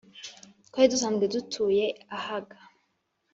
twari 0.67 0.87
dusanzwe 0.93 1.25
dutuye 1.33 1.85
ahaga 2.17 2.57